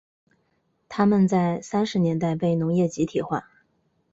[0.89, 3.47] 他们在三十年代被农业集体化。